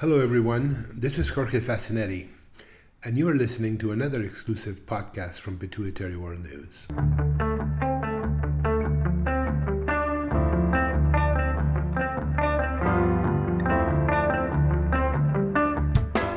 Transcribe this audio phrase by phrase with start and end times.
[0.00, 0.84] Hello, everyone.
[0.94, 2.28] This is Jorge Faccinetti,
[3.02, 6.86] and you are listening to another exclusive podcast from Pituitary World News.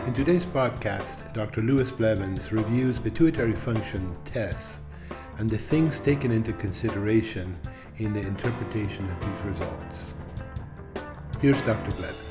[0.07, 1.59] In today's podcast, Dr.
[1.59, 4.79] Lewis Blevins reviews pituitary function tests
[5.37, 7.59] and the things taken into consideration
[7.97, 10.13] in the interpretation of these results.
[11.41, 11.91] Here's Dr.
[11.97, 12.28] Blevins.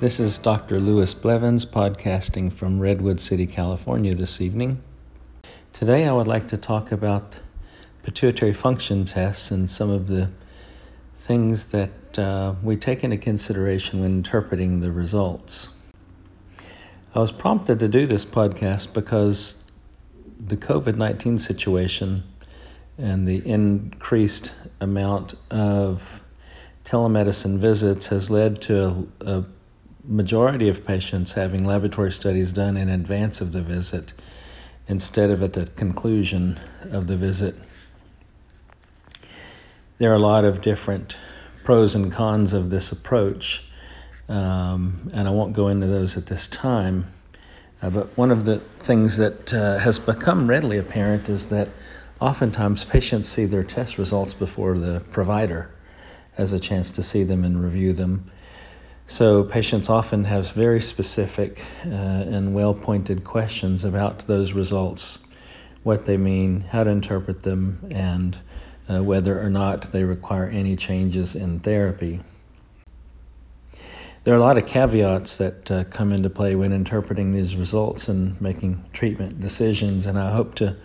[0.00, 0.78] This is Dr.
[0.78, 4.80] Lewis Blevins podcasting from Redwood City, California this evening.
[5.72, 7.36] Today I would like to talk about
[8.04, 10.30] pituitary function tests and some of the
[11.22, 15.68] things that uh, we take into consideration when interpreting the results.
[17.12, 19.64] I was prompted to do this podcast because
[20.38, 22.22] the COVID 19 situation
[22.98, 26.20] and the increased amount of
[26.84, 29.44] telemedicine visits has led to a, a
[30.08, 34.12] majority of patients having laboratory studies done in advance of the visit
[34.88, 36.58] instead of at the conclusion
[36.90, 37.54] of the visit
[39.98, 41.16] there are a lot of different
[41.64, 43.62] pros and cons of this approach,
[44.28, 47.04] um, and I won't go into those at this time.
[47.82, 51.68] Uh, but one of the things that uh, has become readily apparent is that
[52.20, 55.70] oftentimes patients see their test results before the provider
[56.34, 58.30] has a chance to see them and review them.
[59.10, 65.20] So patients often have very specific uh, and well pointed questions about those results,
[65.82, 68.38] what they mean, how to interpret them, and
[68.86, 72.20] uh, whether or not they require any changes in therapy.
[74.24, 78.08] There are a lot of caveats that uh, come into play when interpreting these results
[78.08, 80.76] and making treatment decisions, and I hope to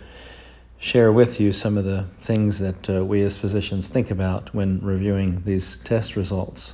[0.78, 4.80] share with you some of the things that uh, we as physicians think about when
[4.80, 6.72] reviewing these test results.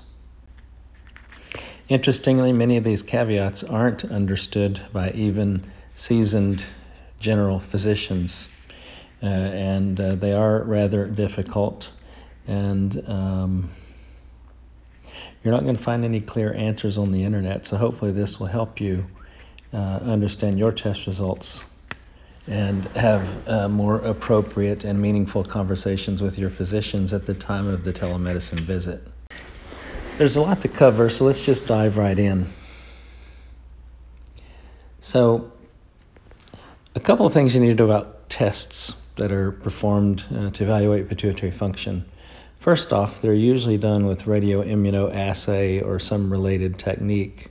[1.91, 6.63] Interestingly, many of these caveats aren't understood by even seasoned
[7.19, 8.49] general physicians
[9.21, 11.91] uh, and uh, they are rather difficult.
[12.47, 13.71] And um,
[15.43, 18.47] you're not going to find any clear answers on the internet, so hopefully this will
[18.47, 19.05] help you
[19.73, 21.65] uh, understand your test results
[22.47, 27.83] and have uh, more appropriate and meaningful conversations with your physicians at the time of
[27.83, 29.03] the telemedicine visit.
[30.21, 32.47] There's a lot to cover, so let's just dive right in.
[35.01, 35.51] So,
[36.95, 40.65] a couple of things you need to know about tests that are performed uh, to
[40.65, 42.05] evaluate pituitary function.
[42.59, 47.51] First off, they're usually done with radioimmunoassay or some related technique.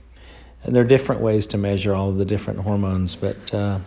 [0.62, 3.80] And there are different ways to measure all the different hormones, but uh,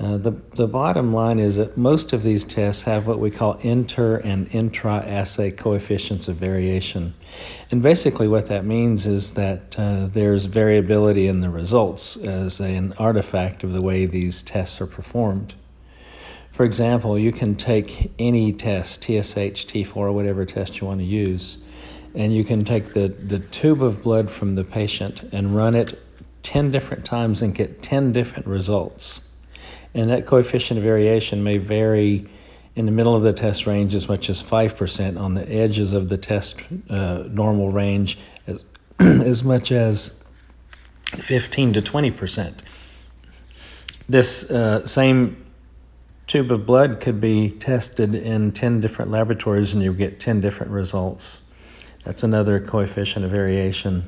[0.00, 3.54] uh, the, the bottom line is that most of these tests have what we call
[3.62, 7.14] inter and intra assay coefficients of variation.
[7.70, 12.92] And basically, what that means is that uh, there's variability in the results as an
[12.98, 15.54] artifact of the way these tests are performed.
[16.50, 21.58] For example, you can take any test, TSH, T4, whatever test you want to use,
[22.16, 26.00] and you can take the, the tube of blood from the patient and run it
[26.42, 29.20] 10 different times and get 10 different results.
[29.94, 32.26] And that coefficient of variation may vary
[32.76, 36.08] in the middle of the test range as much as 5%, on the edges of
[36.08, 36.56] the test
[36.90, 38.64] uh, normal range as,
[38.98, 40.12] as much as
[41.04, 42.54] 15 to 20%.
[44.08, 45.44] This uh, same
[46.26, 50.72] tube of blood could be tested in 10 different laboratories and you get 10 different
[50.72, 51.42] results.
[52.04, 54.04] That's another coefficient of variation.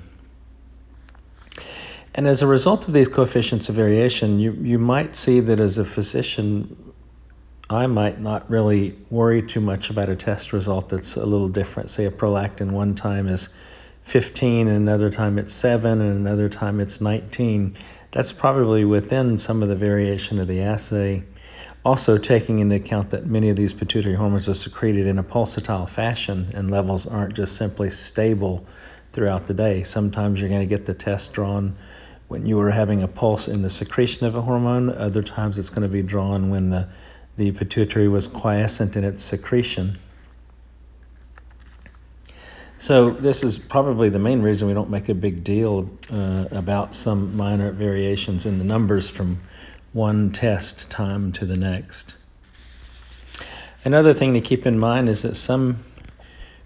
[2.16, 5.78] And as a result of these coefficients of variation, you, you might see that as
[5.78, 6.94] a physician,
[7.70, 11.90] I might not really worry too much about a test result that's a little different.
[11.90, 13.50] Say a prolactin one time is
[14.04, 17.76] 15, and another time it's 7, and another time it's 19.
[18.12, 21.22] That's probably within some of the variation of the assay
[21.86, 25.88] also, taking into account that many of these pituitary hormones are secreted in a pulsatile
[25.88, 28.66] fashion and levels aren't just simply stable
[29.12, 29.84] throughout the day.
[29.84, 31.76] Sometimes you're going to get the test drawn
[32.28, 35.70] when you are having a pulse in the secretion of a hormone, other times it's
[35.70, 36.88] going to be drawn when the,
[37.36, 39.98] the pituitary was quiescent in its secretion.
[42.78, 46.94] So, this is probably the main reason we don't make a big deal uh, about
[46.94, 49.40] some minor variations in the numbers from
[49.94, 52.16] one test time to the next.
[53.84, 55.78] Another thing to keep in mind is that some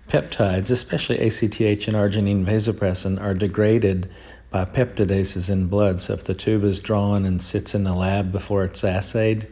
[0.08, 4.10] peptides, especially ACTH and arginine vasopressin, are degraded
[4.50, 6.00] by peptidases in blood.
[6.00, 9.48] So if the tube is drawn and sits in the lab before it's assayed,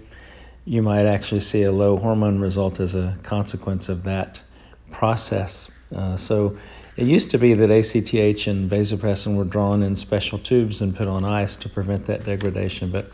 [0.65, 4.43] you might actually see a low hormone result as a consequence of that
[4.91, 5.71] process.
[5.95, 6.57] Uh, so
[6.99, 11.07] It used to be that ACTH and vasopressin were drawn in special tubes and put
[11.07, 13.13] on ice to prevent that degradation, but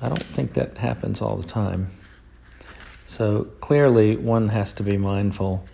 [0.00, 1.88] I don't think that happens all the time.
[3.06, 5.64] So clearly, one has to be mindful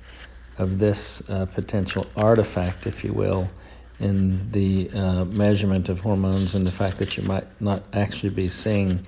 [0.56, 3.46] of this uh, potential artifact, if you will,
[4.00, 8.48] in the uh, measurement of hormones and the fact that you might not actually be
[8.48, 9.00] seeing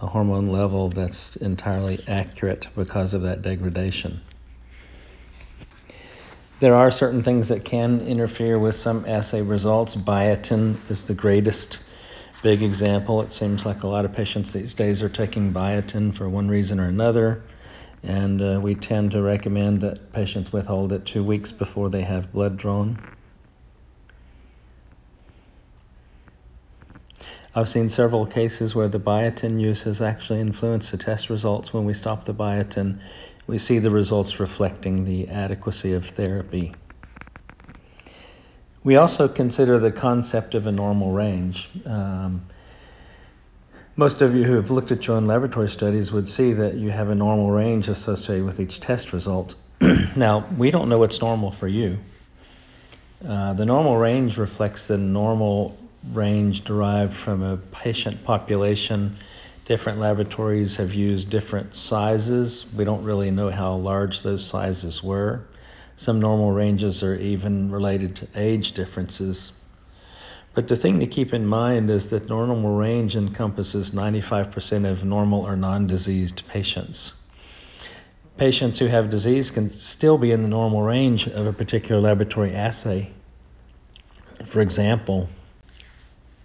[0.00, 4.20] a hormone level that's entirely accurate because of that degradation.
[6.58, 9.96] There are certain things that can interfere with some assay results.
[9.96, 11.78] Biotin is the greatest
[12.42, 13.22] big example.
[13.22, 16.80] It seems like a lot of patients these days are taking biotin for one reason
[16.80, 17.42] or another,
[18.02, 22.32] and uh, we tend to recommend that patients withhold it two weeks before they have
[22.32, 22.98] blood drawn.
[27.54, 31.74] I've seen several cases where the biotin use has actually influenced the test results.
[31.74, 33.00] When we stop the biotin,
[33.46, 36.74] we see the results reflecting the adequacy of therapy.
[38.82, 41.68] We also consider the concept of a normal range.
[41.84, 42.46] Um,
[43.96, 46.88] most of you who have looked at your own laboratory studies would see that you
[46.88, 49.56] have a normal range associated with each test result.
[50.16, 51.98] now, we don't know what's normal for you.
[53.26, 55.76] Uh, the normal range reflects the normal
[56.10, 59.16] range derived from a patient population.
[59.64, 62.66] Different laboratories have used different sizes.
[62.74, 65.44] We don't really know how large those sizes were.
[65.96, 69.52] Some normal ranges are even related to age differences.
[70.54, 75.46] But the thing to keep in mind is that normal range encompasses 95% of normal
[75.46, 77.12] or non diseased patients.
[78.36, 82.52] Patients who have disease can still be in the normal range of a particular laboratory
[82.52, 83.12] assay.
[84.44, 85.28] For example,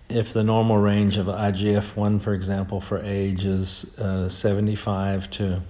[0.10, 5.62] if the normal range of IGF-1, for example, for age is uh, 75 to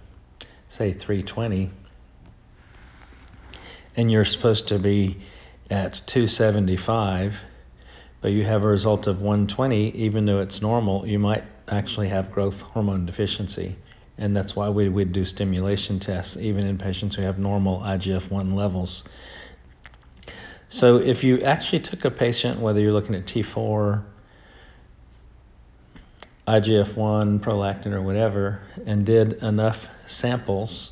[0.69, 1.71] say 320,
[3.95, 5.17] and you're supposed to be
[5.71, 7.35] at 275,
[8.21, 12.31] but you have a result of 120, even though it's normal, you might actually have
[12.31, 13.75] growth hormone deficiency.
[14.19, 18.31] And that's why we would do stimulation tests, even in patients who have normal IGF
[18.31, 19.03] 1 levels.
[20.69, 24.03] So, if you actually took a patient, whether you're looking at T4,
[26.47, 30.91] IGF 1, prolactin, or whatever, and did enough samples,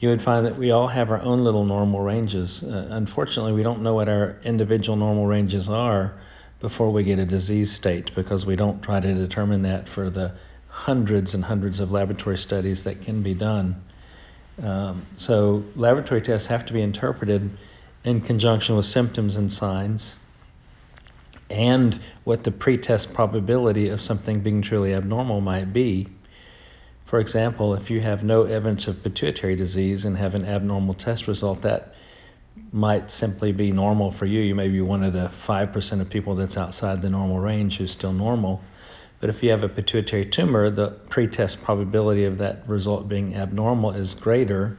[0.00, 2.64] you would find that we all have our own little normal ranges.
[2.64, 6.14] Uh, unfortunately, we don't know what our individual normal ranges are
[6.60, 10.32] before we get a disease state because we don't try to determine that for the
[10.68, 13.80] hundreds and hundreds of laboratory studies that can be done.
[14.60, 17.48] Um, so, laboratory tests have to be interpreted
[18.02, 20.16] in conjunction with symptoms and signs
[21.50, 26.08] and what the pretest probability of something being truly abnormal might be.
[27.06, 31.26] For example, if you have no evidence of pituitary disease and have an abnormal test
[31.26, 31.94] result, that
[32.70, 34.40] might simply be normal for you.
[34.40, 37.92] You may be one of the 5% of people that's outside the normal range who's
[37.92, 38.60] still normal.
[39.20, 43.92] But if you have a pituitary tumor, the pretest probability of that result being abnormal
[43.92, 44.76] is greater.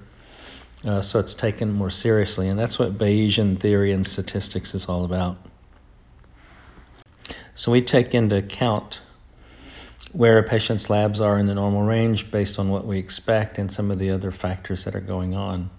[0.85, 2.47] Uh, so it's taken more seriously.
[2.47, 5.37] And that's what Bayesian theory and statistics is all about.
[7.59, 9.01] So we take into account
[10.13, 13.69] where a patient's labs are in the normal range based on what we expect and
[13.69, 15.69] some of the other factors that are going on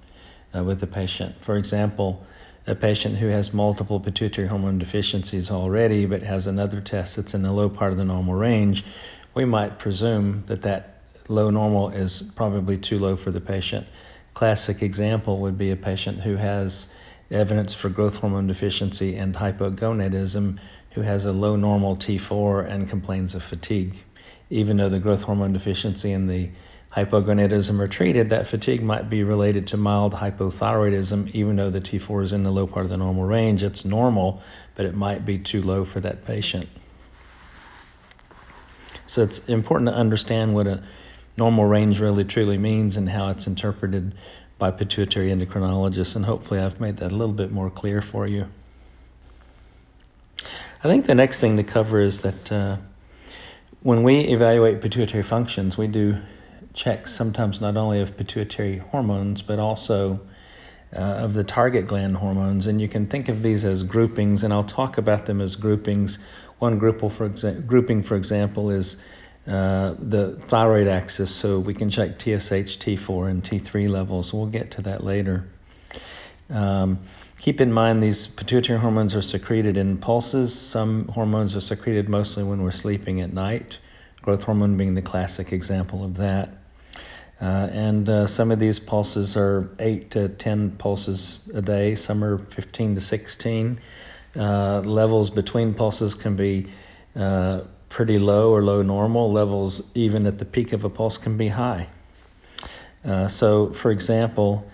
[0.55, 1.37] uh, with the patient.
[1.41, 2.23] For example,
[2.67, 7.41] a patient who has multiple pituitary hormone deficiencies already but has another test that's in
[7.41, 8.85] the low part of the normal range,
[9.33, 13.87] we might presume that that low normal is probably too low for the patient.
[14.35, 16.89] Classic example would be a patient who has
[17.31, 20.59] evidence for growth hormone deficiency and hypogonadism
[20.91, 23.95] who has a low normal T4 and complains of fatigue.
[24.51, 26.51] Even though the growth hormone deficiency and the
[26.93, 32.25] hypogonadism are treated, that fatigue might be related to mild hypothyroidism, even though the T4
[32.25, 33.63] is in the low part of the normal range.
[33.63, 34.43] It's normal,
[34.75, 36.69] but it might be too low for that patient.
[39.07, 40.83] So it's important to understand what a
[41.37, 44.15] normal range really truly means and how it's interpreted
[44.59, 48.47] by pituitary endocrinologists, and hopefully I've made that a little bit more clear for you.
[50.83, 52.77] I think the next thing to cover is that uh,
[53.83, 56.17] when we evaluate pituitary functions, we do
[56.73, 60.21] checks sometimes not only of pituitary hormones but also
[60.95, 62.67] uh, of the target gland hormones.
[62.67, 66.19] And you can think of these as groupings, and I'll talk about them as groupings.
[66.59, 68.97] One group for exa- grouping, for example, is
[69.47, 74.33] uh, the thyroid axis, so we can check TSH, T4, and T3 levels.
[74.33, 75.47] We'll get to that later.
[76.49, 77.01] Um,
[77.41, 80.53] Keep in mind these pituitary hormones are secreted in pulses.
[80.53, 83.79] Some hormones are secreted mostly when we're sleeping at night,
[84.21, 86.51] growth hormone being the classic example of that.
[87.41, 92.23] Uh, and uh, some of these pulses are 8 to 10 pulses a day, some
[92.23, 93.81] are 15 to 16.
[94.37, 96.71] Uh, levels between pulses can be
[97.17, 99.33] uh, pretty low or low normal.
[99.33, 101.89] Levels, even at the peak of a pulse, can be high.
[103.03, 104.70] Uh, so, for example,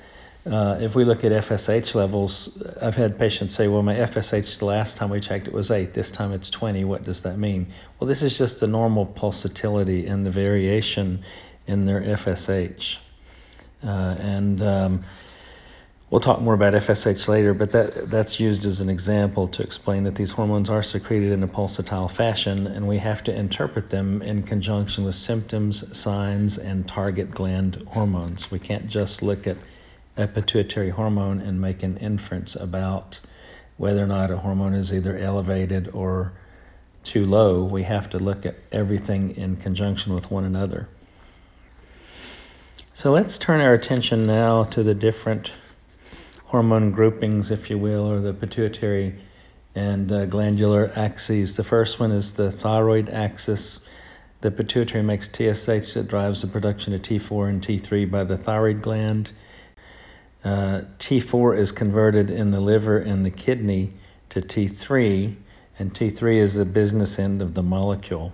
[0.46, 4.64] uh, if we look at FSH levels, I've had patients say, well, my FSH the
[4.64, 6.84] last time we checked it was 8, this time it's 20.
[6.84, 7.72] What does that mean?
[7.98, 11.24] Well, this is just the normal pulsatility and the variation
[11.66, 12.96] in their FSH.
[13.84, 15.04] Uh, and um,
[16.10, 20.04] we'll talk more about FSH later, but that that's used as an example to explain
[20.04, 24.22] that these hormones are secreted in a pulsatile fashion, and we have to interpret them
[24.22, 28.48] in conjunction with symptoms, signs, and target gland hormones.
[28.50, 29.56] We can't just look at
[30.16, 33.20] a pituitary hormone and make an inference about
[33.76, 36.32] whether or not a hormone is either elevated or
[37.04, 37.64] too low.
[37.64, 40.88] We have to look at everything in conjunction with one another.
[42.94, 45.52] So let's turn our attention now to the different
[46.46, 49.20] hormone groupings, if you will, or the pituitary
[49.74, 51.56] and uh, glandular axes.
[51.56, 53.80] The first one is the thyroid axis.
[54.40, 58.80] The pituitary makes TSH that drives the production of T4 and T3 by the thyroid
[58.80, 59.30] gland.
[60.46, 63.90] Uh, T4 is converted in the liver and the kidney
[64.28, 65.34] to T3,
[65.76, 68.32] and T3 is the business end of the molecule.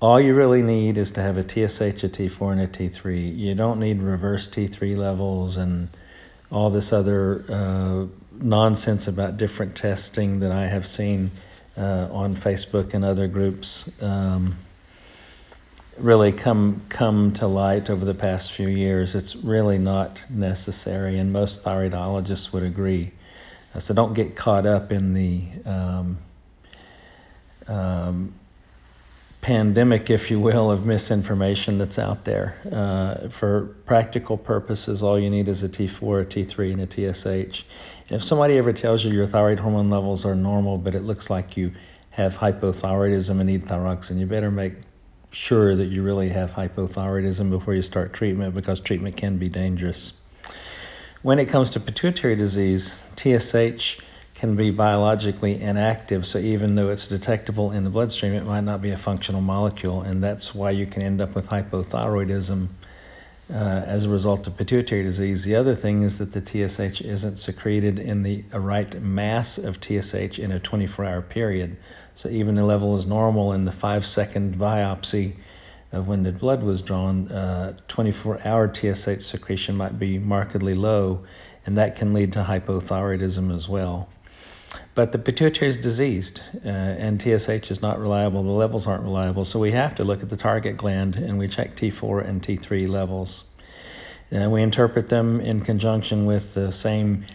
[0.00, 3.36] All you really need is to have a TSH, a T4, and a T3.
[3.36, 5.88] You don't need reverse T3 levels and
[6.52, 11.32] all this other uh, nonsense about different testing that I have seen
[11.76, 13.90] uh, on Facebook and other groups.
[14.00, 14.54] Um,
[15.98, 19.14] really come come to light over the past few years.
[19.14, 23.12] It's really not necessary, and most thyroidologists would agree.
[23.74, 26.18] Uh, so don't get caught up in the um,
[27.66, 28.34] um,
[29.40, 32.56] pandemic, if you will, of misinformation that's out there.
[32.70, 37.64] Uh, for practical purposes, all you need is a T4, a T3, and a TSH.
[38.08, 41.56] If somebody ever tells you your thyroid hormone levels are normal, but it looks like
[41.56, 41.72] you
[42.10, 44.74] have hypothyroidism and need thyroxine, you better make
[45.32, 50.12] sure that you really have hypothyroidism before you start treatment because treatment can be dangerous.
[51.22, 53.98] When it comes to pituitary disease, TSH
[54.34, 56.26] can be biologically inactive.
[56.26, 60.02] So even though it's detectable in the bloodstream, it might not be a functional molecule,
[60.02, 62.68] and that's why you can end up with hypothyroidism
[63.52, 65.44] uh, as a result of pituitary disease.
[65.44, 70.38] The other thing is that the TSH isn't secreted in the right mass of TSH
[70.38, 71.76] in a 24-hour period.
[72.14, 75.36] So even the level is normal in the five-second biopsy
[75.92, 81.24] of when the blood was drawn, 24-hour uh, TSH secretion might be markedly low,
[81.66, 84.08] and that can lead to hypothyroidism as well.
[84.94, 88.42] But the pituitary is diseased, uh, and TSH is not reliable.
[88.42, 91.48] The levels aren't reliable, so we have to look at the target gland and we
[91.48, 93.44] check T4 and T3 levels.
[94.30, 97.26] And we interpret them in conjunction with the same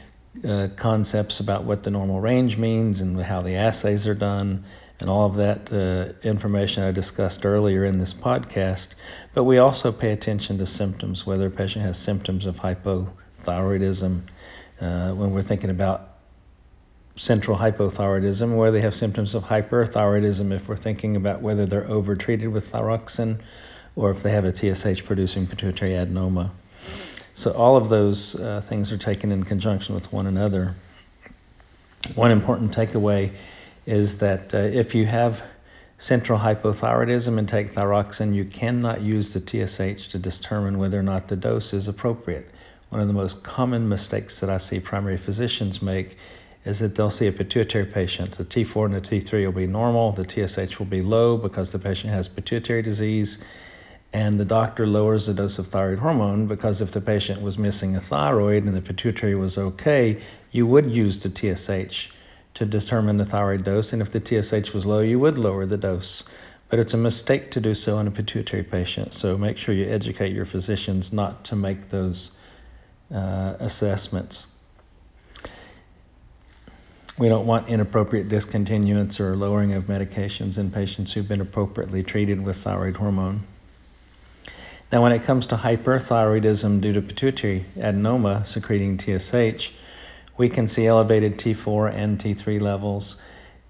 [0.46, 4.65] uh, concepts about what the normal range means and how the assays are done
[5.00, 8.89] and all of that uh, information I discussed earlier in this podcast.
[9.34, 14.22] But we also pay attention to symptoms, whether a patient has symptoms of hypothyroidism.
[14.79, 16.17] Uh, when we're thinking about
[17.15, 22.51] central hypothyroidism, where they have symptoms of hyperthyroidism if we're thinking about whether they're overtreated
[22.51, 23.41] with thyroxine
[23.96, 26.51] or if they have a TSH producing pituitary adenoma.
[27.38, 30.74] So all of those uh, things are taken in conjunction with one another.
[32.15, 33.29] One important takeaway
[33.86, 35.44] is that uh, if you have
[36.00, 41.27] central hypothyroidism and take thyroxine, you cannot use the TSH to determine whether or not
[41.27, 42.50] the dose is appropriate.
[42.89, 46.17] One of the most common mistakes that I see primary physicians make
[46.65, 48.32] is that they'll see a pituitary patient.
[48.32, 51.77] The T4 and the T3 will be normal, the TSH will be low because the
[51.77, 53.38] patient has pituitary disease,
[54.14, 57.96] and the doctor lowers the dose of thyroid hormone because if the patient was missing
[57.96, 60.22] a thyroid and the pituitary was okay,
[60.52, 62.10] you would use the TSH
[62.56, 65.78] to determine the thyroid dose, and if the TSH was low, you would lower the
[65.78, 66.24] dose.
[66.70, 69.86] But it's a mistake to do so in a pituitary patient, so make sure you
[69.86, 72.32] educate your physicians not to make those
[73.14, 74.48] uh, assessments.
[77.20, 82.44] We don't want inappropriate discontinuance or lowering of medications in patients who've been appropriately treated
[82.44, 83.42] with thyroid hormone.
[84.89, 89.72] Now, when it comes to hyperthyroidism due to pituitary adenoma secreting TSH,
[90.38, 93.17] we can see elevated T4 and T3 levels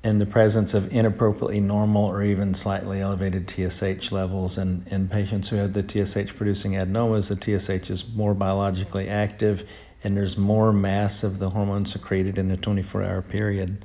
[0.04, 4.60] in the presence of inappropriately normal or even slightly elevated TSH levels.
[4.60, 9.68] And in patients who have the TSH producing adenomas, the TSH is more biologically active
[10.04, 13.84] and there's more mass of the hormone secreted in a 24 hour period.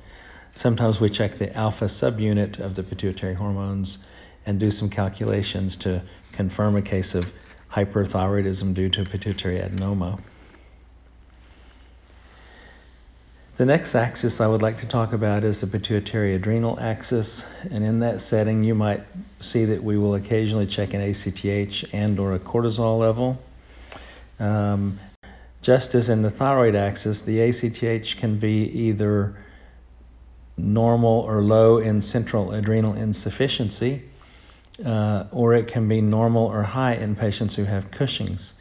[0.53, 3.99] Sometimes we check the alpha subunit of the pituitary hormones
[4.45, 7.33] and do some calculations to confirm a case of
[7.71, 10.21] hyperthyroidism due to pituitary adenoma.
[13.59, 17.85] The next axis I would like to talk about is the pituitary adrenal axis, and
[17.85, 19.03] in that setting you might
[19.41, 23.41] see that we will occasionally check an ACTH and or a cortisol level.
[24.41, 24.99] Um,
[25.61, 29.37] just as in the thyroid axis, the ACTH can be either
[30.57, 34.03] normal or low in central adrenal insufficiency,
[34.85, 38.55] uh, or it can be normal or high in patients who have Cushing's.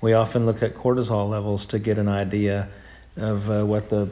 [0.00, 2.68] We often look at cortisol levels to get an idea
[3.16, 4.08] of uh, what the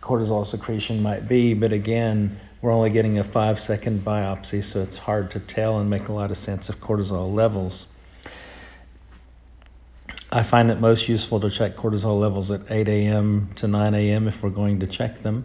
[0.00, 4.96] cortisol secretion might be, but again, we're only getting a five second biopsy, so it's
[4.96, 7.86] hard to tell and make a lot of sense of cortisol levels.
[10.30, 13.50] I find it most useful to check cortisol levels at 8 a.m.
[13.56, 14.28] to 9 a.m.
[14.28, 15.44] if we're going to check them.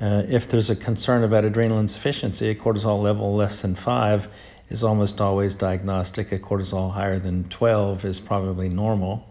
[0.00, 4.28] Uh, if there's a concern about adrenal insufficiency, a cortisol level less than 5
[4.74, 6.32] is almost always diagnostic.
[6.32, 9.24] A cortisol higher than 12 is probably normal,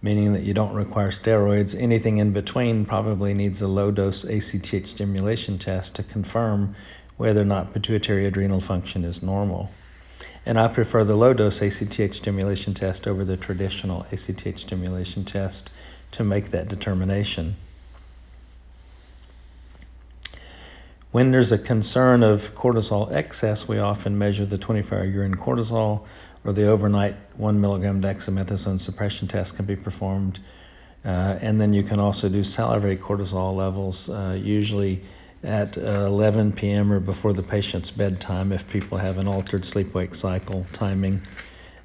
[0.00, 1.78] meaning that you don't require steroids.
[1.78, 6.74] Anything in between probably needs a low dose ACTH stimulation test to confirm
[7.18, 9.70] whether or not pituitary adrenal function is normal.
[10.46, 15.70] And I prefer the low dose ACTH stimulation test over the traditional ACTH stimulation test
[16.12, 17.56] to make that determination.
[21.12, 26.06] When there's a concern of cortisol excess, we often measure the 24 hour urine cortisol
[26.42, 30.40] or the overnight 1 milligram dexamethasone suppression test can be performed.
[31.04, 35.04] Uh, and then you can also do salivary cortisol levels, uh, usually
[35.44, 36.90] at uh, 11 p.m.
[36.90, 41.20] or before the patient's bedtime if people have an altered sleep wake cycle timing.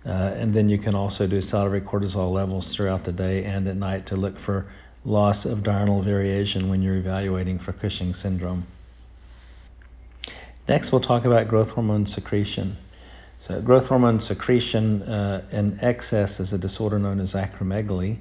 [0.06, 3.76] Uh, and then you can also do salivary cortisol levels throughout the day and at
[3.76, 4.68] night to look for
[5.04, 8.66] loss of diurnal variation when you're evaluating for Cushing syndrome.
[10.68, 12.76] Next, we'll talk about growth hormone secretion.
[13.40, 18.18] So, growth hormone secretion uh, in excess is a disorder known as acromegaly.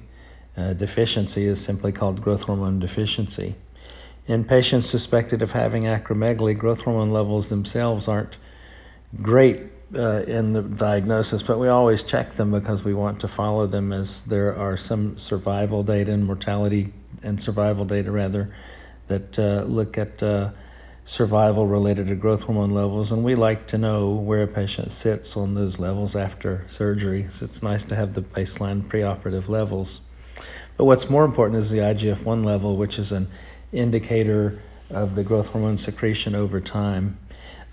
[0.55, 3.55] Uh, deficiency is simply called growth hormone deficiency.
[4.27, 8.37] In patients suspected of having acromegaly, growth hormone levels themselves aren't
[9.21, 13.67] great uh, in the diagnosis, but we always check them because we want to follow
[13.67, 18.53] them as there are some survival data and mortality and survival data rather
[19.07, 20.51] that uh, look at uh,
[21.07, 25.37] survival related to growth hormone levels, and we like to know where a patient sits
[25.37, 27.25] on those levels after surgery.
[27.31, 30.01] So it's nice to have the baseline preoperative levels.
[30.75, 33.29] But what's more important is the IGF 1 level, which is an
[33.71, 37.17] indicator of the growth hormone secretion over time.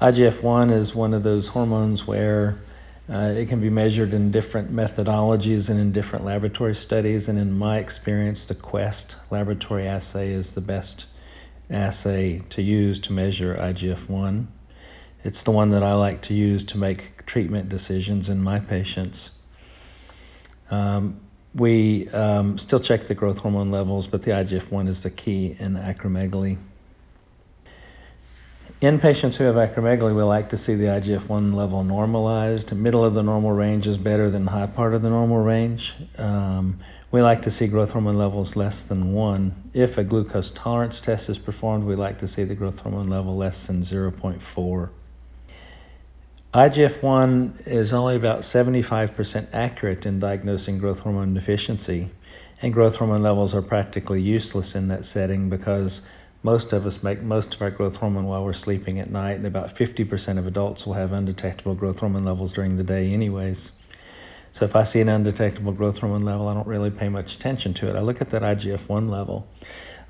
[0.00, 2.56] IGF 1 is one of those hormones where
[3.10, 7.28] uh, it can be measured in different methodologies and in different laboratory studies.
[7.28, 11.06] And in my experience, the Quest laboratory assay is the best
[11.70, 14.48] assay to use to measure IGF 1.
[15.24, 19.30] It's the one that I like to use to make treatment decisions in my patients.
[20.70, 21.20] Um,
[21.54, 25.56] we um, still check the growth hormone levels, but the IGF 1 is the key
[25.58, 26.58] in acromegaly.
[28.84, 32.70] In patients who have acromegaly, we like to see the IGF 1 level normalized.
[32.74, 35.94] Middle of the normal range is better than high part of the normal range.
[36.18, 39.70] Um, we like to see growth hormone levels less than 1.
[39.72, 43.34] If a glucose tolerance test is performed, we like to see the growth hormone level
[43.34, 44.90] less than 0.4.
[46.52, 52.10] IGF 1 is only about 75% accurate in diagnosing growth hormone deficiency,
[52.60, 56.02] and growth hormone levels are practically useless in that setting because
[56.44, 59.46] most of us make most of our growth hormone while we're sleeping at night, and
[59.46, 63.72] about 50% of adults will have undetectable growth hormone levels during the day, anyways.
[64.52, 67.72] So if I see an undetectable growth hormone level, I don't really pay much attention
[67.74, 67.96] to it.
[67.96, 69.48] I look at that IGF 1 level.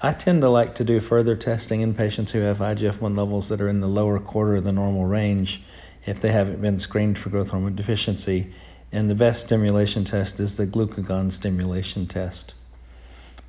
[0.03, 3.51] I tend to like to do further testing in patients who have IGF 1 levels
[3.51, 5.63] that are in the lower quarter of the normal range
[6.05, 8.53] if they haven't been screened for growth hormone deficiency.
[8.91, 12.55] And the best stimulation test is the glucagon stimulation test.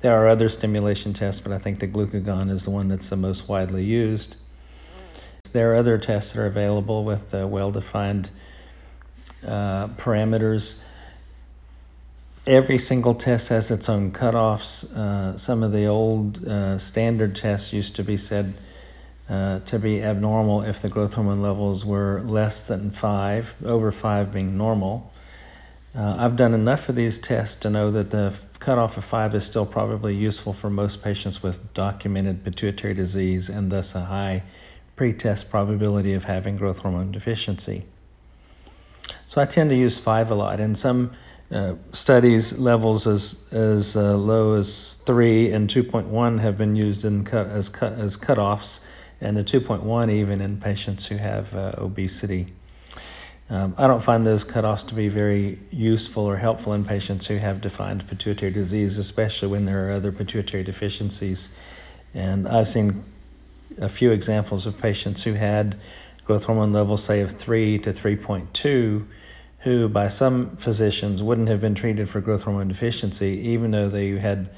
[0.00, 3.16] There are other stimulation tests, but I think the glucagon is the one that's the
[3.16, 4.36] most widely used.
[5.52, 8.28] There are other tests that are available with uh, well defined
[9.46, 10.78] uh, parameters.
[12.46, 14.84] Every single test has its own cutoffs.
[14.84, 18.52] Uh, some of the old uh, standard tests used to be said
[19.28, 24.32] uh, to be abnormal if the growth hormone levels were less than five, over five
[24.32, 25.12] being normal.
[25.96, 29.44] Uh, I've done enough of these tests to know that the cutoff of five is
[29.44, 34.42] still probably useful for most patients with documented pituitary disease and thus a high
[34.96, 37.84] pretest probability of having growth hormone deficiency.
[39.28, 40.60] So I tend to use five a lot.
[40.60, 41.12] In some
[41.50, 47.24] uh, studies, levels as as uh, low as three and 2.1 have been used in
[47.24, 48.80] cut, as cut, as cutoffs
[49.20, 52.46] and the 2.1 even in patients who have uh, obesity.
[53.48, 57.36] Um, I don't find those cutoffs to be very useful or helpful in patients who
[57.36, 61.48] have defined pituitary disease, especially when there are other pituitary deficiencies.
[62.12, 63.04] And I've seen
[63.78, 65.76] a few examples of patients who had
[66.24, 69.06] growth hormone levels, say, of 3 to 3.2,
[69.60, 74.10] who by some physicians wouldn't have been treated for growth hormone deficiency, even though they
[74.10, 74.50] had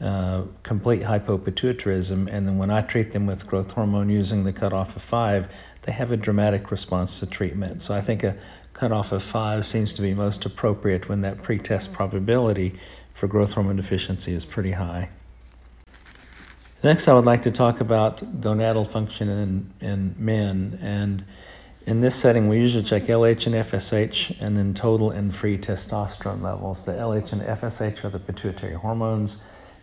[0.00, 2.28] uh, complete hypopituitarism.
[2.32, 5.48] And then when I treat them with growth hormone using the cutoff of 5,
[5.82, 7.82] they have a dramatic response to treatment.
[7.82, 8.36] So I think a
[8.74, 12.78] cutoff of 5 seems to be most appropriate when that pretest probability
[13.14, 15.08] for growth hormone deficiency is pretty high.
[16.84, 20.78] Next, I would like to talk about gonadal function in, in men.
[20.80, 21.24] And
[21.86, 26.40] in this setting, we usually check LH and FSH and then total and free testosterone
[26.40, 26.84] levels.
[26.84, 29.38] The LH and FSH are the pituitary hormones.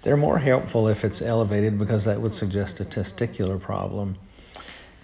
[0.06, 4.18] They're more helpful if it's elevated because that would suggest a testicular problem.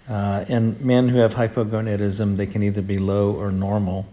[0.08, 4.06] Uh, in men who have hypogonadism, they can either be low or normal.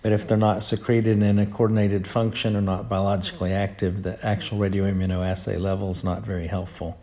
[0.00, 4.56] But if they're not secreted in a coordinated function or not biologically active, the actual
[4.56, 6.98] radioimmunoassay level is not very helpful.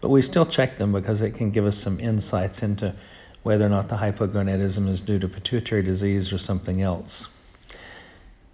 [0.00, 2.96] But we still check them because it can give us some insights into
[3.44, 7.28] whether or not the hypogonadism is due to pituitary disease or something else.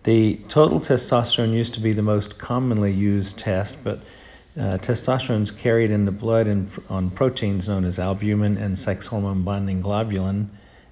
[0.05, 4.01] The total testosterone used to be the most commonly used test, but
[4.59, 6.49] uh, testosterone is carried in the blood
[6.89, 10.49] on proteins known as albumin and sex hormone binding globulin.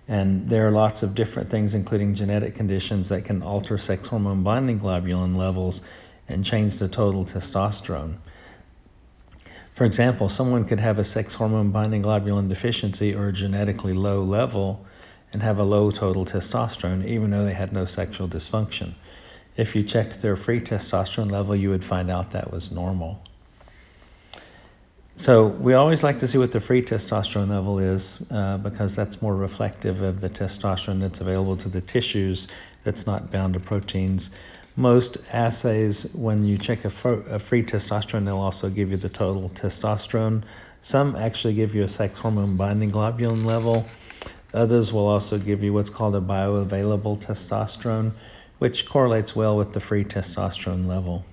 [0.07, 4.45] And there are lots of different things, including genetic conditions, that can alter sex hormone
[4.45, 5.83] binding globulin levels
[6.29, 8.19] and change the total testosterone.
[9.75, 14.23] For example, someone could have a sex hormone binding globulin deficiency or a genetically low
[14.23, 14.87] level
[15.33, 18.95] and have a low total testosterone, even though they had no sexual dysfunction.
[19.57, 23.21] If you checked their free testosterone level, you would find out that was normal.
[25.19, 29.23] So we always like to see what the free testosterone level is uh, because that's
[29.23, 32.49] more reflective of the testosterone that's available to the tissues
[32.85, 34.31] that's not bound to proteins.
[34.77, 39.09] Most assays, when you check a, fr- a free testosterone, they'll also give you the
[39.09, 40.43] total testosterone.
[40.83, 43.87] Some actually give you a sex hormone binding globulin level.
[44.53, 48.13] Others will also give you what's called a bioavailable testosterone,
[48.59, 51.25] which correlates well with the free testosterone level.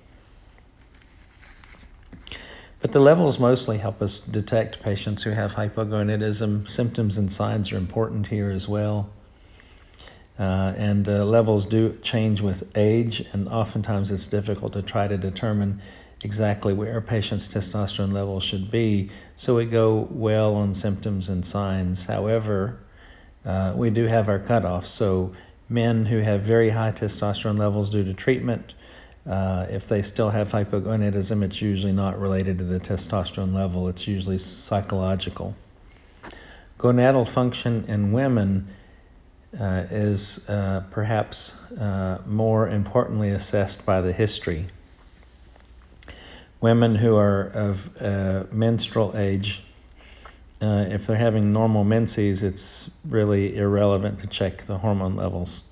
[2.84, 6.68] But the levels mostly help us detect patients who have hypogonadism.
[6.68, 9.08] Symptoms and signs are important here as well.
[10.38, 15.16] Uh, and uh, levels do change with age, and oftentimes it's difficult to try to
[15.16, 15.80] determine
[16.22, 19.08] exactly where a patient's testosterone level should be.
[19.36, 22.04] So we go well on symptoms and signs.
[22.04, 22.80] However,
[23.46, 24.88] uh, we do have our cutoffs.
[24.88, 25.32] So
[25.70, 28.74] men who have very high testosterone levels due to treatment
[29.26, 34.06] uh, if they still have hypogonadism, it's usually not related to the testosterone level, it's
[34.06, 35.54] usually psychological.
[36.78, 38.68] Gonadal function in women
[39.58, 44.66] uh, is uh, perhaps uh, more importantly assessed by the history.
[46.60, 49.62] Women who are of uh, menstrual age,
[50.60, 55.62] if they're having normal menses, it's really irrelevant to check the hormone levels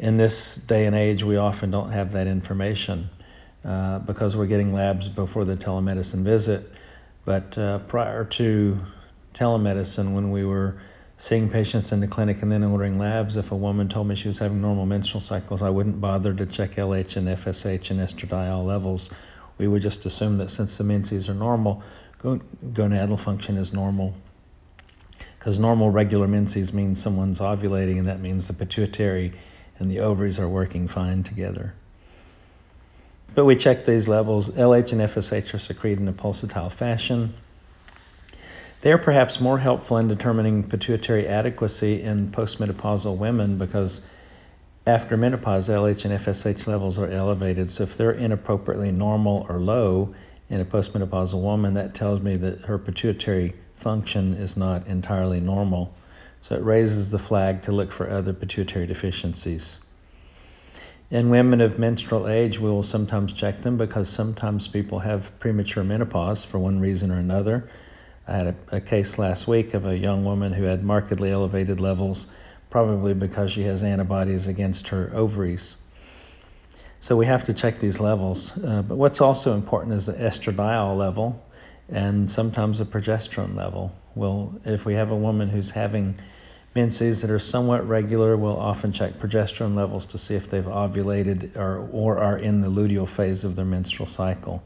[0.00, 3.10] in this day and age, we often don't have that information
[3.66, 6.72] uh, because we're getting labs before the telemedicine visit.
[7.26, 8.78] But uh, prior to
[9.34, 10.80] telemedicine, when we were
[11.18, 14.28] seeing patients in the clinic and then ordering labs, if a woman told me she
[14.28, 18.64] was having normal menstrual cycles, I wouldn't bother to check LH and FSH and estradiol
[18.64, 19.10] levels.
[19.58, 21.82] We would just assume that since the menses are normal,
[22.22, 24.14] gonadal function is normal.
[25.38, 29.34] Because normal regular menses means someone's ovulating, and that means the pituitary
[29.80, 31.74] and the ovaries are working fine together.
[33.34, 34.50] But we check these levels.
[34.50, 37.34] LH and FSH are secreted in a pulsatile fashion.
[38.80, 44.00] They are perhaps more helpful in determining pituitary adequacy in postmenopausal women because
[44.86, 47.70] after menopause, LH and FSH levels are elevated.
[47.70, 50.14] So if they're inappropriately normal or low
[50.48, 55.94] in a postmenopausal woman, that tells me that her pituitary function is not entirely normal.
[56.42, 59.80] So it raises the flag to look for other pituitary deficiencies.
[61.10, 65.82] In women of menstrual age, we will sometimes check them because sometimes people have premature
[65.82, 67.68] menopause for one reason or another.
[68.28, 71.80] I had a, a, case last week of a young woman who had markedly elevated
[71.80, 72.28] levels,
[72.70, 75.76] probably because she has antibodies against her ovaries.
[77.00, 78.56] So we have to check these levels.
[78.56, 81.42] Uh, but what's also important is the estradiol level
[81.90, 83.92] and sometimes the progesterone level.
[84.14, 86.14] Well, if we have a woman who's having
[86.74, 91.56] menses that are somewhat regular, we'll often check progesterone levels to see if they've ovulated
[91.56, 94.62] or, or are in the luteal phase of their menstrual cycle.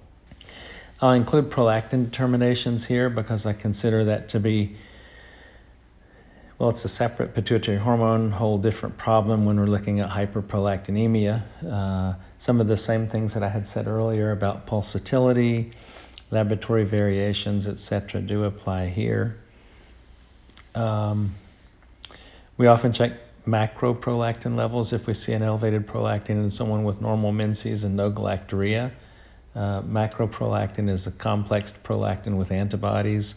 [1.01, 4.77] I'll include prolactin determinations here because I consider that to be,
[6.59, 11.43] Well, it's a separate pituitary hormone, whole different problem when we're looking at hyperprolactinemia.
[11.71, 15.73] Uh, some of the same things that I had said earlier about pulsatility,
[16.35, 19.37] laboratory variations, etc., do apply here.
[20.75, 21.35] Um,
[22.59, 23.13] we often check
[23.47, 27.97] macro prolactin levels if we see an elevated prolactin in someone with normal menses and
[27.97, 28.91] no galactorrhea.
[29.55, 33.37] Uh, macroprolactin is a complex prolactin with antibodies,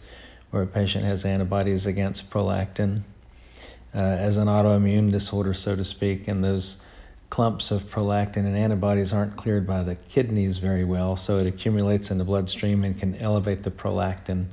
[0.50, 3.02] where a patient has antibodies against prolactin
[3.94, 6.80] uh, as an autoimmune disorder, so to speak, and those
[7.30, 12.10] clumps of prolactin and antibodies aren't cleared by the kidneys very well, so it accumulates
[12.10, 14.46] in the bloodstream and can elevate the prolactin.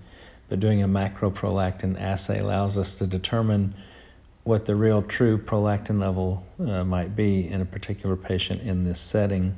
[0.49, 3.73] But doing a macroprolactin assay allows us to determine
[4.43, 8.99] what the real true prolactin level uh, might be in a particular patient in this
[8.99, 9.55] setting.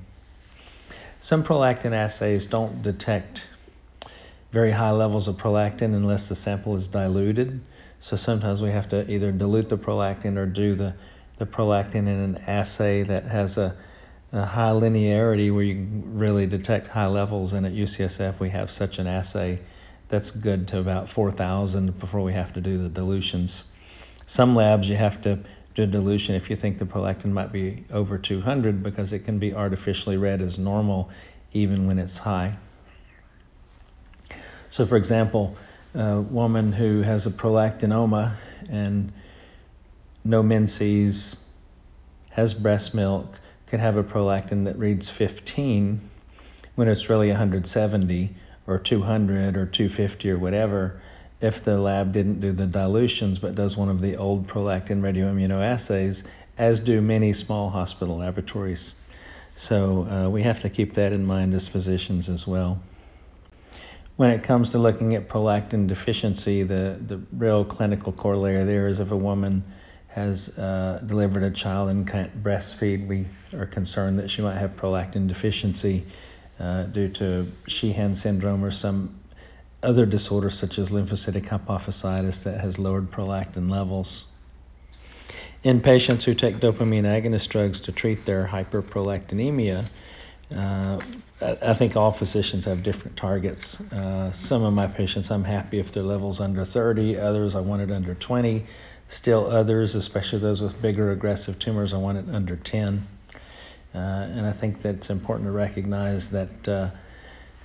[1.19, 3.43] Some prolactin assays don't detect
[4.53, 7.59] very high levels of prolactin unless the sample is diluted.
[7.99, 10.93] So sometimes we have to either dilute the prolactin or do the,
[11.37, 13.75] the prolactin in an assay that has a,
[14.31, 17.53] a high linearity where you really detect high levels.
[17.53, 19.59] And at UCSF, we have such an assay
[20.09, 23.63] that's good to about 4,000 before we have to do the dilutions.
[24.25, 25.39] Some labs you have to
[25.75, 29.37] do a dilution if you think the prolactin might be over 200 because it can
[29.37, 31.09] be artificially read as normal
[31.53, 32.57] even when it's high.
[34.69, 35.55] So, for example,
[35.93, 38.35] a woman who has a prolactinoma
[38.69, 39.11] and
[40.27, 41.37] no menses,
[42.29, 45.99] has breast milk, could have a prolactin that reads 15
[46.75, 48.35] when it's really 170
[48.67, 51.01] or 200 or 250 or whatever
[51.39, 56.23] if the lab didn't do the dilutions but does one of the old prolactin radioimmunoassays,
[56.57, 58.95] as do many small hospital laboratories.
[59.55, 62.79] So uh, we have to keep that in mind as physicians as well.
[64.17, 68.99] When it comes to looking at prolactin deficiency, the, the real clinical corollary there is
[68.99, 69.63] if a woman
[70.11, 74.75] has uh, delivered a child and can't breastfeed, we are concerned that she might have
[74.75, 76.03] prolactin deficiency
[76.59, 79.19] uh, due to Sheehan syndrome or some
[79.83, 84.25] other disorders such as lymphocytic hypophysitis that has lowered prolactin levels.
[85.63, 89.87] In patients who take dopamine agonist drugs to treat their hyperprolactinemia,
[90.55, 90.99] uh,
[91.41, 93.79] I think all physicians have different targets.
[93.91, 97.17] Uh, some of my patients, I'm happy if their level's under 30.
[97.17, 98.65] Others, I want it under 20.
[99.09, 103.07] Still others, especially those with bigger aggressive tumors, I want it under 10.
[103.95, 106.89] Uh, and I think that's important to recognize that uh,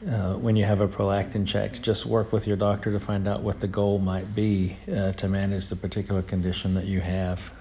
[0.08, 3.42] uh, when you have a prolactin check, just work with your doctor to find out
[3.42, 7.52] what the goal might be uh, to manage the particular condition that you have.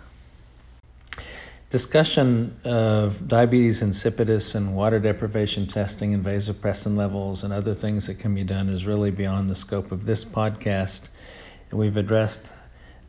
[1.69, 8.19] Discussion of diabetes insipidus and water deprivation testing and vasopressin levels and other things that
[8.19, 11.01] can be done is really beyond the scope of this podcast.
[11.69, 12.45] And we've addressed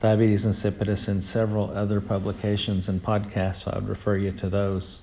[0.03, 5.01] diabetes insipidus in several other publications and podcasts, so I would refer you to those.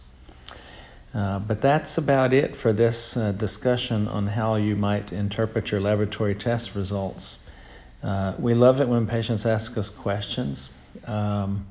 [1.16, 5.80] Uh, but that's about it for this uh, discussion on how you might interpret your
[5.80, 7.40] laboratory test results.
[8.04, 10.70] Uh, we love it when patients ask us questions.
[11.08, 11.66] Um,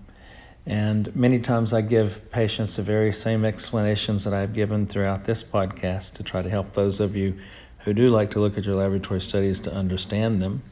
[0.67, 5.43] and many times I give patients the very same explanations that I've given throughout this
[5.43, 7.38] podcast to try to help those of you
[7.81, 10.62] who do like to look at your laboratory studies to understand them.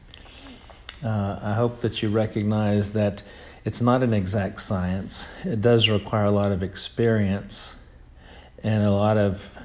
[1.03, 3.21] Uh, I hope that you recognize that
[3.63, 5.25] it's not an exact science.
[5.43, 7.75] It does require a lot of experience
[8.63, 9.55] and a lot of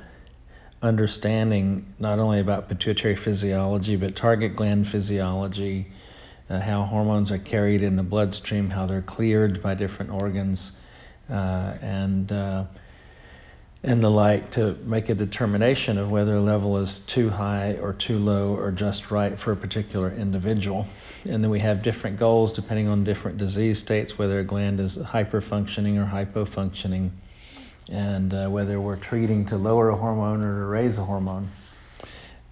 [0.82, 5.86] understanding not only about pituitary physiology but target gland physiology,
[6.50, 10.72] uh, how hormones are carried in the bloodstream, how they're cleared by different organs,
[11.30, 12.64] uh, and uh,
[13.84, 17.94] and the like to make a determination of whether a level is too high or
[17.94, 20.86] too low or just right for a particular individual.
[21.24, 24.96] And then we have different goals depending on different disease states, whether a gland is
[24.96, 27.10] hyperfunctioning or hypofunctioning
[27.90, 31.48] and uh, whether we're treating to lower a hormone or to raise a hormone.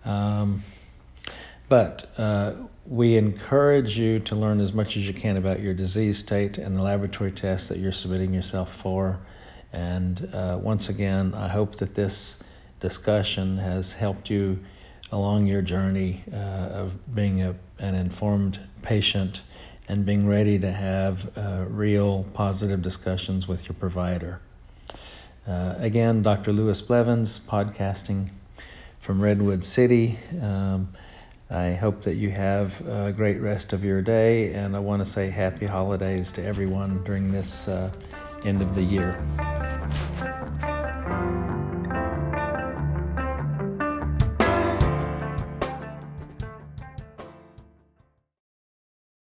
[0.04, 0.62] Um,
[1.68, 2.54] but uh,
[2.86, 6.76] we encourage you to learn as much as you can about your disease state and
[6.76, 9.18] the laboratory tests that you're submitting yourself for.
[9.72, 12.42] And uh, once again, I hope that this
[12.80, 14.58] discussion has helped you
[15.12, 19.42] along your journey uh, of being a, an informed patient
[19.88, 24.40] and being ready to have uh, real positive discussions with your provider.
[25.46, 26.52] Uh, again, Dr.
[26.52, 28.30] Lewis Blevins, podcasting
[29.00, 30.16] from Redwood City.
[30.40, 30.88] Um,
[31.50, 35.06] I hope that you have a great rest of your day, and I want to
[35.06, 37.90] say happy holidays to everyone during this uh,
[38.44, 39.18] end of the year.